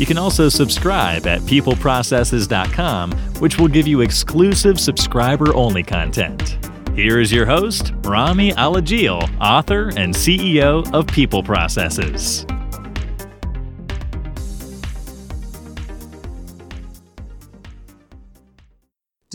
[0.00, 6.56] You can also subscribe at peopleprocesses.com, which will give you exclusive subscriber only content.
[6.94, 12.46] Here is your host, Rami Alagil, author and CEO of People Processes.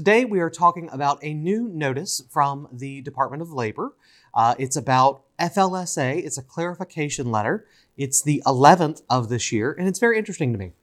[0.05, 3.95] Today, we are talking about a new notice from the Department of Labor.
[4.35, 7.65] Uh, it's about FLSA, it's a clarification letter
[7.97, 10.73] it's the 11th of this year, and it's very interesting to me.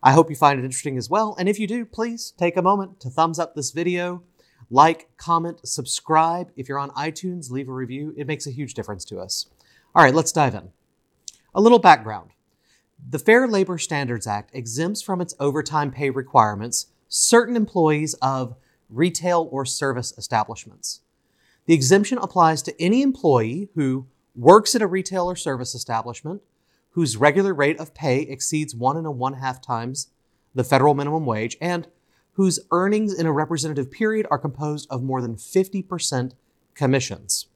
[0.00, 1.34] I hope you find it interesting as well.
[1.40, 4.22] And if you do, please take a moment to thumbs up this video,
[4.70, 6.52] like, comment, subscribe.
[6.54, 8.14] If you're on iTunes, leave a review.
[8.16, 9.46] It makes a huge difference to us.
[9.92, 10.70] All right, let's dive in.
[11.52, 12.30] A little background.
[13.10, 18.56] The Fair Labor Standards Act exempts from its overtime pay requirements certain employees of
[18.88, 21.00] retail or service establishments.
[21.66, 26.40] The exemption applies to any employee who works at a retail or service establishment
[26.92, 30.08] whose regular rate of pay exceeds one and a one half times
[30.54, 31.86] the federal minimum wage and
[32.32, 36.32] whose earnings in a representative period are composed of more than 50%
[36.74, 37.46] commissions.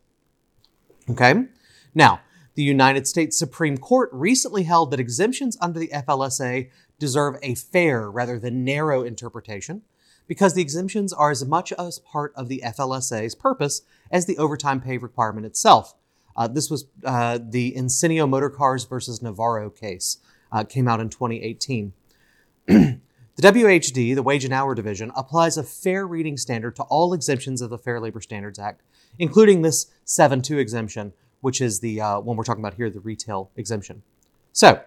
[1.09, 1.47] Okay?
[1.95, 2.21] Now,
[2.57, 8.11] the United States Supreme Court recently held that exemptions under the FLSA deserve a fair
[8.11, 9.83] rather than narrow interpretation
[10.27, 14.81] because the exemptions are as much a part of the FLSA's purpose as the overtime
[14.81, 15.95] pay requirement itself.
[16.35, 20.19] Uh, this was uh, the Encino Motorcars versus Navarro case.
[20.51, 21.93] Uh, came out in 2018.
[22.67, 23.01] the
[23.39, 27.69] WHD, the Wage and Hour Division, applies a fair reading standard to all exemptions of
[27.69, 28.83] the Fair Labor Standards Act,
[29.19, 31.13] including this 7-2 exemption,
[31.47, 34.03] which is the uh, one we're talking about here, the retail exemption.
[34.51, 34.83] So,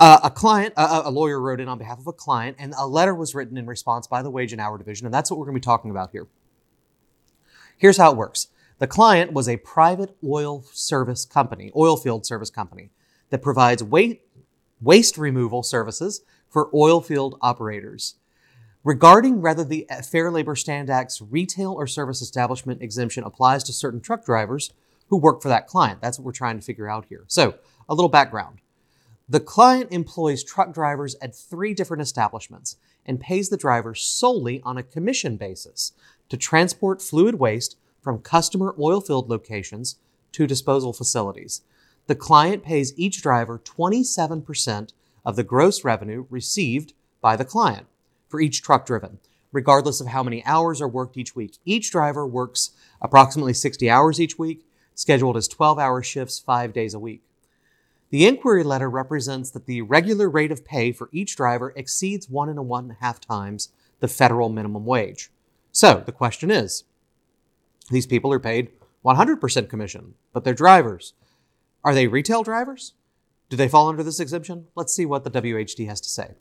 [0.00, 3.14] uh, a client, a lawyer wrote in on behalf of a client, and a letter
[3.14, 5.56] was written in response by the Wage and Hour Division, and that's what we're going
[5.56, 6.26] to be talking about here.
[7.76, 8.48] Here's how it works.
[8.78, 12.88] The client was a private oil service company, oil field service company,
[13.28, 13.82] that provides
[14.80, 18.14] waste removal services for oil field operators.
[18.84, 24.00] Regarding whether the Fair Labor Stand Act's retail or service establishment exemption applies to certain
[24.00, 24.72] truck drivers
[25.12, 27.24] who work for that client, that's what we're trying to figure out here.
[27.26, 27.56] So,
[27.86, 28.62] a little background.
[29.28, 34.78] The client employs truck drivers at three different establishments and pays the drivers solely on
[34.78, 35.92] a commission basis
[36.30, 39.96] to transport fluid waste from customer oil field locations
[40.32, 41.60] to disposal facilities.
[42.06, 44.94] The client pays each driver 27%
[45.26, 47.86] of the gross revenue received by the client
[48.30, 49.18] for each truck driven,
[49.52, 51.58] regardless of how many hours are worked each week.
[51.66, 52.70] Each driver works
[53.02, 54.64] approximately 60 hours each week,
[55.02, 57.22] scheduled as 12 hour shifts five days a week.
[58.10, 62.48] The inquiry letter represents that the regular rate of pay for each driver exceeds one
[62.48, 65.30] and a one half times the federal minimum wage.
[65.72, 66.84] So the question is
[67.90, 68.70] these people are paid
[69.04, 71.14] 100% commission, but they're drivers.
[71.82, 72.92] Are they retail drivers?
[73.48, 74.68] Do they fall under this exemption?
[74.76, 76.34] Let's see what the WHD has to say.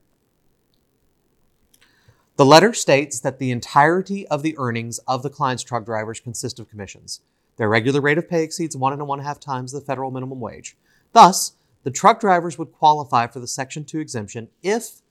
[2.35, 6.59] The letter states that the entirety of the earnings of the client's truck drivers consist
[6.59, 7.21] of commissions.
[7.57, 10.75] Their regular rate of pay exceeds one and one half times the federal minimum wage.
[11.13, 11.53] Thus,
[11.83, 15.01] the truck drivers would qualify for the Section 2 exemption if,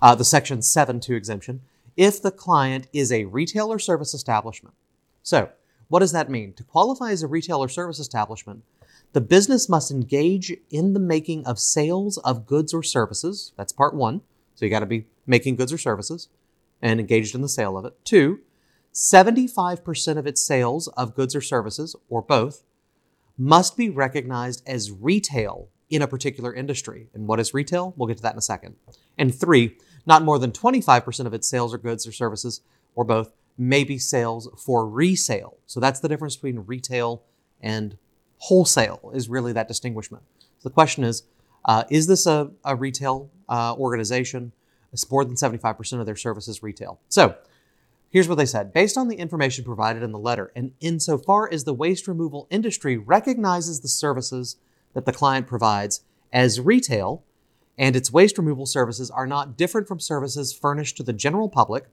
[0.00, 1.60] uh, the Section 7 2 exemption,
[1.96, 4.74] if the client is a retail or service establishment.
[5.22, 5.50] So,
[5.88, 6.52] what does that mean?
[6.54, 8.62] To qualify as a retail or service establishment,
[9.12, 13.52] the business must engage in the making of sales of goods or services.
[13.56, 14.22] That's part one.
[14.54, 16.28] So you got to be making goods or services
[16.82, 17.94] and engaged in the sale of it.
[18.04, 18.40] Two,
[18.94, 22.62] 75% of its sales of goods or services, or both,
[23.36, 27.08] must be recognized as retail in a particular industry.
[27.12, 27.92] And what is retail?
[27.96, 28.76] We'll get to that in a second.
[29.18, 29.76] And three,
[30.06, 32.60] not more than 25% of its sales or goods or services,
[32.94, 35.58] or both, may be sales for resale.
[35.66, 37.22] So that's the difference between retail
[37.60, 37.96] and
[38.38, 40.24] wholesale is really that distinguishment.
[40.58, 41.24] So the question is,
[41.64, 44.52] uh, is this a, a retail uh, organization?
[44.92, 47.00] It's more than 75% of their services retail.
[47.08, 47.36] So
[48.14, 48.72] here's what they said.
[48.72, 52.96] Based on the information provided in the letter, and insofar as the waste removal industry
[52.96, 54.56] recognizes the services
[54.94, 57.24] that the client provides as retail,
[57.76, 61.86] and its waste removal services are not different from services furnished to the general public,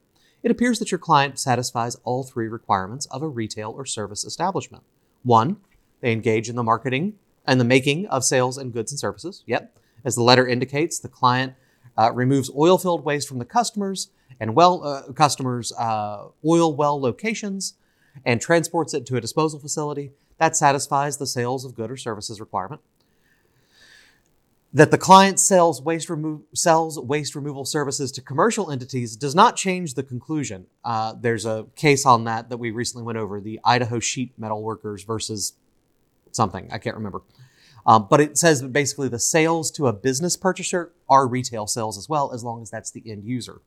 [0.44, 4.84] it appears that your client satisfies all three requirements of a retail or service establishment.
[5.24, 5.58] One,
[6.02, 7.16] they engage in the marketing
[7.48, 9.44] and the making of sales and goods and services.
[9.48, 9.76] Yep.
[10.06, 11.56] As the letter indicates, the client
[11.98, 17.00] uh, removes oil filled waste from the customers and well uh, customers' uh, oil well
[17.00, 17.76] locations
[18.26, 20.12] and transports it to a disposal facility.
[20.40, 22.82] That satisfies the sales of good or services requirement.
[24.74, 29.56] That the client sells waste, remo- sells waste removal services to commercial entities does not
[29.56, 30.66] change the conclusion.
[30.84, 34.64] Uh, there's a case on that that we recently went over the Idaho Sheet Metal
[34.64, 35.54] Workers versus
[36.32, 36.68] something.
[36.72, 37.22] I can't remember.
[37.86, 41.98] Um, but it says that basically the sales to a business purchaser are retail sales
[41.98, 43.62] as well, as long as that's the end user.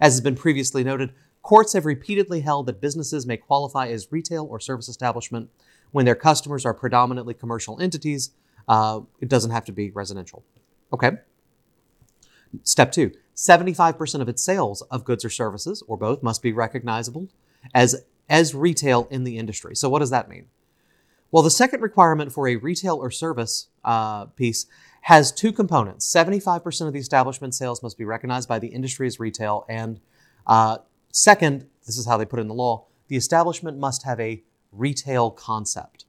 [0.00, 1.12] As has been previously noted,
[1.42, 5.50] courts have repeatedly held that businesses may qualify as retail or service establishment
[5.90, 8.30] when their customers are predominantly commercial entities.
[8.68, 10.44] Uh, it doesn't have to be residential.
[10.92, 11.12] Okay.
[12.62, 17.28] Step two 75% of its sales of goods or services, or both, must be recognizable
[17.74, 19.74] as, as retail in the industry.
[19.74, 20.46] So, what does that mean?
[21.30, 24.66] Well, the second requirement for a retail or service uh, piece
[25.02, 26.10] has two components.
[26.12, 29.64] 75% of the establishment sales must be recognized by the industry as retail.
[29.68, 30.00] And
[30.46, 30.78] uh,
[31.10, 34.42] second, this is how they put it in the law, the establishment must have a
[34.70, 36.06] retail concept.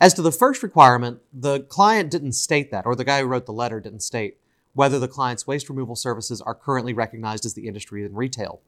[0.00, 3.46] As to the first requirement, the client didn't state that, or the guy who wrote
[3.46, 4.38] the letter didn't state
[4.74, 8.60] whether the client's waste removal services are currently recognized as the industry in retail.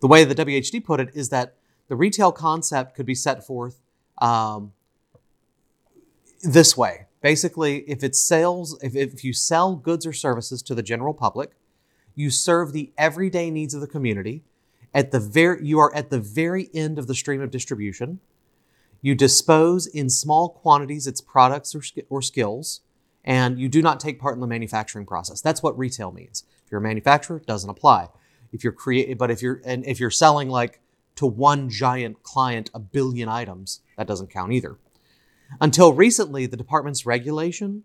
[0.00, 1.56] The way the WHD put it is that
[1.88, 3.82] the retail concept could be set forth
[4.18, 4.72] um,
[6.42, 7.05] this way.
[7.20, 11.52] Basically, if it's sales, if, if you sell goods or services to the general public,
[12.14, 14.42] you serve the everyday needs of the community.
[14.94, 18.20] At the very, you are at the very end of the stream of distribution.
[19.02, 22.80] You dispose in small quantities its products or, or skills,
[23.24, 25.40] and you do not take part in the manufacturing process.
[25.40, 26.44] That's what retail means.
[26.64, 28.08] If you're a manufacturer, it doesn't apply.
[28.52, 30.80] If you're create, but if you're and if you're selling like
[31.16, 34.78] to one giant client a billion items, that doesn't count either.
[35.60, 37.84] Until recently, the department's regulation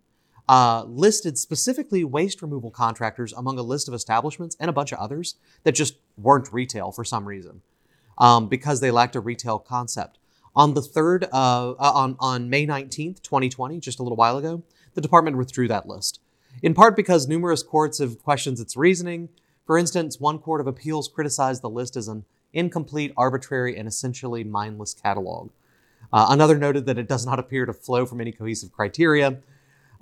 [0.50, 5.00] uh, listed specifically waste removal contractors among a list of establishments and a bunch of
[5.00, 7.62] others that just weren't retail for some reason
[8.18, 10.18] um, because they lacked a retail concept.
[10.54, 14.38] On the third, uh, uh, on on May nineteenth, twenty twenty, just a little while
[14.38, 14.64] ago,
[14.96, 16.20] the department withdrew that list,
[16.62, 19.30] in part because numerous courts have questioned its reasoning.
[19.66, 24.44] For instance, one court of appeals criticized the list as an incomplete, arbitrary, and essentially
[24.44, 25.52] mindless catalog.
[26.14, 29.40] Uh, another noted that it does not appear to flow from any cohesive criteria.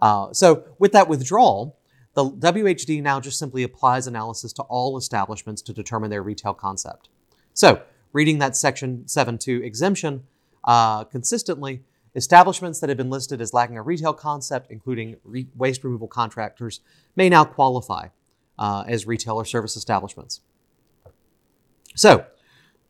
[0.02, 1.78] Uh, so, with that withdrawal,
[2.14, 7.10] the WHD now just simply applies analysis to all establishments to determine their retail concept.
[7.54, 7.84] So,
[8.14, 10.24] reading that Section 7.2 exemption
[10.64, 11.84] uh, consistently,
[12.16, 16.82] establishments that have been listed as lacking a retail concept, including re- waste removal contractors,
[17.16, 18.08] may now qualify
[18.58, 20.42] uh, as retail or service establishments.
[21.96, 22.26] So,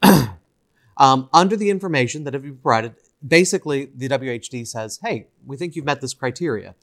[0.98, 2.96] um, under the information that have been provided,
[3.26, 6.76] basically the WHD says, hey, we think you've met this criteria.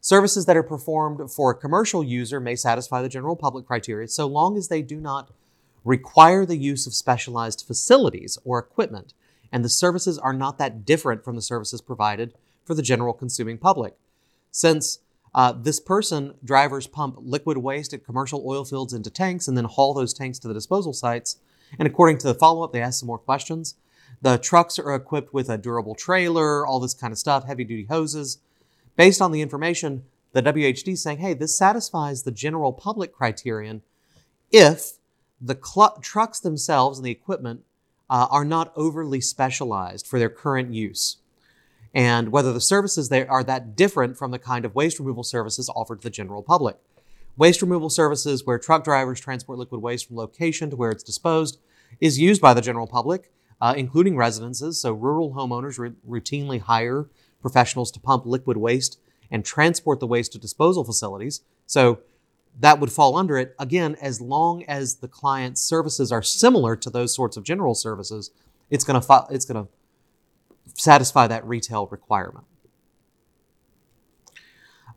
[0.00, 4.26] Services that are performed for a commercial user may satisfy the general public criteria so
[4.26, 5.30] long as they do not
[5.84, 9.12] require the use of specialized facilities or equipment,
[9.52, 12.34] and the services are not that different from the services provided
[12.64, 13.94] for the general consuming public.
[14.50, 15.00] Since
[15.34, 19.64] uh, this person, drivers pump liquid waste at commercial oil fields into tanks and then
[19.64, 21.36] haul those tanks to the disposal sites,
[21.78, 23.74] and according to the follow up, they ask some more questions.
[24.22, 27.86] The trucks are equipped with a durable trailer, all this kind of stuff, heavy duty
[27.86, 28.38] hoses.
[28.96, 33.82] Based on the information, the WHD is saying, hey, this satisfies the general public criterion
[34.50, 34.98] if
[35.40, 37.62] the cl- trucks themselves and the equipment
[38.10, 41.18] uh, are not overly specialized for their current use,
[41.94, 45.70] and whether the services there are that different from the kind of waste removal services
[45.74, 46.76] offered to the general public.
[47.36, 51.58] Waste removal services, where truck drivers transport liquid waste from location to where it's disposed,
[52.00, 54.80] is used by the general public uh, including residences.
[54.80, 57.08] So, rural homeowners routinely hire
[57.40, 59.00] professionals to pump liquid waste
[59.30, 61.42] and transport the waste to disposal facilities.
[61.66, 62.00] So,
[62.58, 66.90] that would fall under it again as long as the client's services are similar to
[66.90, 68.30] those sorts of general services
[68.70, 69.70] it's going to fi- it's going to
[70.74, 72.44] satisfy that retail requirement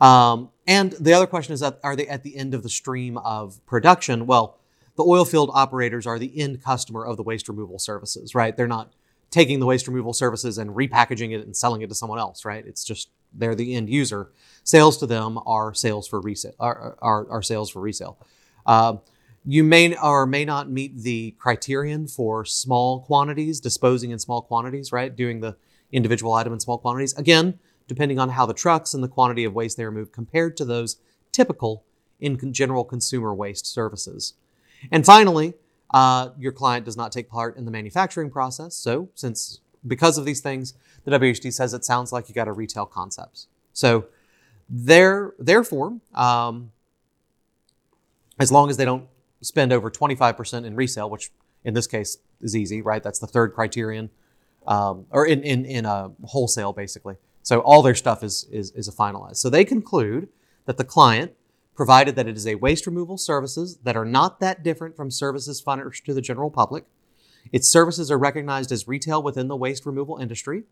[0.01, 3.17] um, and the other question is that are they at the end of the stream
[3.19, 4.57] of production well
[4.95, 8.55] the oil field operators are the end customer of the waste removal services, right?
[8.55, 8.93] They're not
[9.31, 12.65] taking the waste removal services and repackaging it and selling it to someone else, right?
[12.65, 14.31] It's just they're the end user.
[14.63, 16.53] Sales to them are sales for resale.
[16.59, 18.19] Are, are, are sales for resale.
[18.65, 18.97] Uh,
[19.45, 24.91] you may or may not meet the criterion for small quantities, disposing in small quantities,
[24.91, 25.13] right?
[25.13, 25.57] Doing the
[25.91, 27.17] individual item in small quantities.
[27.17, 30.65] Again, depending on how the trucks and the quantity of waste they remove compared to
[30.65, 30.97] those
[31.31, 31.83] typical
[32.19, 34.35] in general consumer waste services.
[34.91, 35.53] And finally,
[35.93, 38.75] uh, your client does not take part in the manufacturing process.
[38.75, 40.73] So, since because of these things,
[41.05, 43.47] the WHD says it sounds like you got a retail concepts.
[43.73, 44.05] So,
[44.69, 46.71] there, therefore, um,
[48.39, 49.07] as long as they don't
[49.41, 51.31] spend over 25% in resale, which
[51.63, 53.03] in this case is easy, right?
[53.03, 54.09] That's the third criterion,
[54.67, 57.15] um, or in, in, in a wholesale, basically.
[57.43, 59.37] So all their stuff is, is, is a finalized.
[59.37, 60.29] So they conclude
[60.65, 61.33] that the client,
[61.75, 65.59] provided that it is a waste removal services that are not that different from services
[65.59, 66.85] furnished to the general public,
[67.51, 70.63] its services are recognized as retail within the waste removal industry.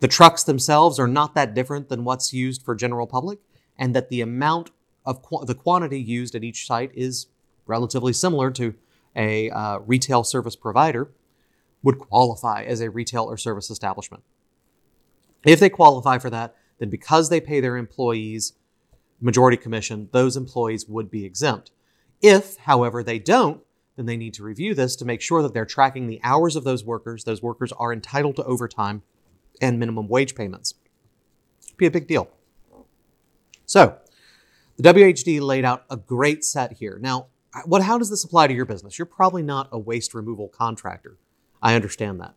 [0.00, 3.40] The trucks themselves are not that different than what's used for general public,
[3.78, 4.70] and that the amount
[5.04, 7.26] of qu- the quantity used at each site is
[7.66, 8.74] relatively similar to
[9.16, 11.10] a uh, retail service provider,
[11.82, 14.22] would qualify as a retail or service establishment.
[15.44, 18.52] If they qualify for that, then because they pay their employees
[19.20, 21.70] majority commission, those employees would be exempt.
[22.22, 23.62] If, however, they don't,
[23.96, 26.64] then they need to review this to make sure that they're tracking the hours of
[26.64, 27.24] those workers.
[27.24, 29.02] Those workers are entitled to overtime
[29.60, 30.74] and minimum wage payments.
[31.76, 32.30] Be a big deal.
[33.66, 33.98] So,
[34.76, 36.98] the WHD laid out a great set here.
[37.00, 37.26] Now,
[37.64, 38.98] what how does this apply to your business?
[38.98, 41.18] You're probably not a waste removal contractor.
[41.62, 42.34] I understand that.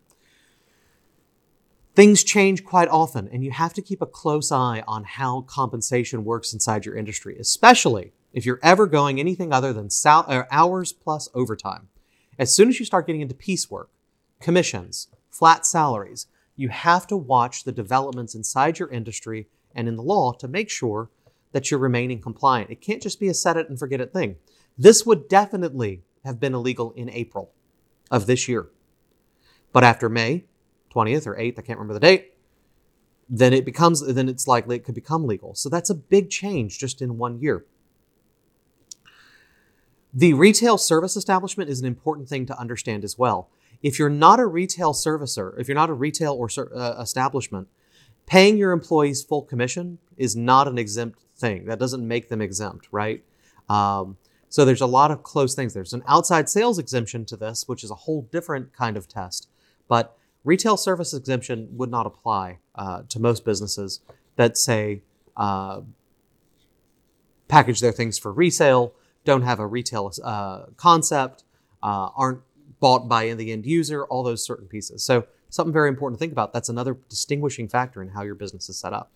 [1.95, 6.25] Things change quite often, and you have to keep a close eye on how compensation
[6.25, 10.91] works inside your industry, especially if you're ever going anything other than sal- uh, hours
[10.91, 11.89] plus overtime.
[12.39, 13.91] As soon as you start getting into piecework,
[14.41, 20.01] commissions, flat salaries, you have to watch the developments inside your industry and in the
[20.01, 21.11] law to make sure
[21.51, 22.71] that you're remaining compliant.
[22.71, 24.37] It can't just be a set it and forget it thing.
[24.75, 27.51] This would definitely have been illegal in April
[28.09, 28.69] of this year.
[29.71, 30.45] But after May
[30.93, 32.33] 20th or 8th, I can't remember the date,
[33.29, 35.55] then it becomes then it's likely it could become legal.
[35.55, 37.65] So that's a big change just in one year.
[40.13, 43.49] The retail service establishment is an important thing to understand as well.
[43.81, 47.67] If you're not a retail servicer, if you're not a retail or uh, establishment,
[48.25, 51.65] paying your employees full commission is not an exempt thing.
[51.65, 53.23] That doesn't make them exempt, right?
[53.67, 54.17] Um,
[54.49, 55.73] so there's a lot of close things.
[55.73, 59.49] There's an outside sales exemption to this, which is a whole different kind of test.
[59.87, 64.01] But retail service exemption would not apply uh, to most businesses
[64.35, 65.01] that say
[65.37, 65.81] uh,
[67.47, 68.93] package their things for resale
[69.25, 71.43] don't have a retail uh, concept,
[71.81, 72.41] uh, aren't
[72.79, 75.03] bought by the end user, all those certain pieces.
[75.03, 76.51] So something very important to think about.
[76.51, 79.11] That's another distinguishing factor in how your business is set up.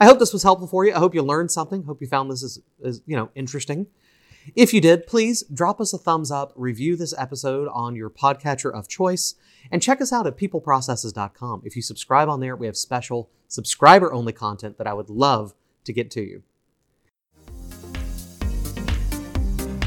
[0.00, 0.94] I hope this was helpful for you.
[0.94, 1.84] I hope you learned something.
[1.84, 3.86] Hope you found this is, as you know interesting.
[4.54, 8.72] If you did, please drop us a thumbs up, review this episode on your podcatcher
[8.72, 9.34] of choice,
[9.70, 11.62] and check us out at peopleprocesses.com.
[11.64, 15.54] If you subscribe on there, we have special subscriber only content that I would love
[15.84, 16.42] to get to you.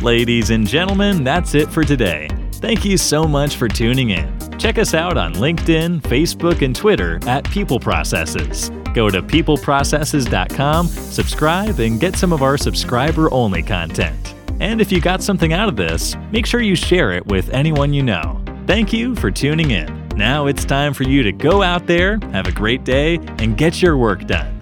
[0.01, 2.27] Ladies and gentlemen, that's it for today.
[2.53, 4.38] Thank you so much for tuning in.
[4.58, 8.70] Check us out on LinkedIn, Facebook, and Twitter at People Processes.
[8.94, 14.36] Go to peopleprocesses.com, subscribe, and get some of our subscriber only content.
[14.62, 17.94] And if you got something out of this, make sure you share it with anyone
[17.94, 18.39] you know.
[18.68, 20.08] Thank you for tuning in.
[20.10, 23.82] Now it's time for you to go out there, have a great day, and get
[23.82, 24.61] your work done.